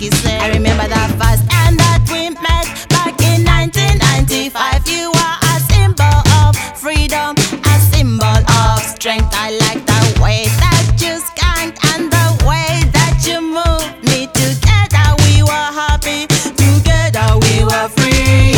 [0.00, 4.86] I remember that first time that we met back in 1995.
[4.86, 9.34] You were a symbol of freedom, a symbol of strength.
[9.34, 14.30] I like the way that you skanked and the way that you moved me.
[14.38, 18.54] Together we were happy, together we were free.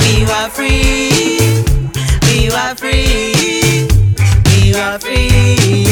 [0.00, 1.60] We were free,
[2.24, 3.84] we were free,
[4.48, 5.91] we were free.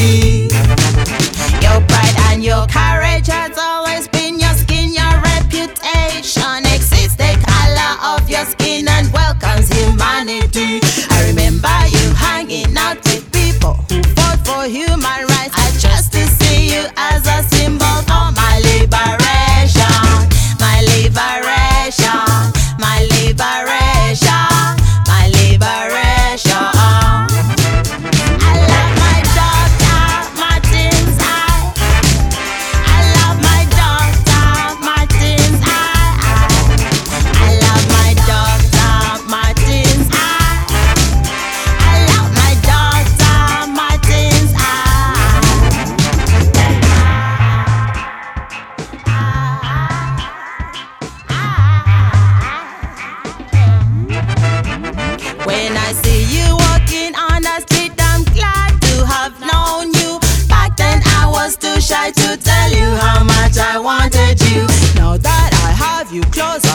[55.51, 60.17] When I see you walking on the street, I'm glad to have known you.
[60.47, 64.61] Back then I was too shy to tell you how much I wanted you.
[64.95, 66.70] Now that I have you close.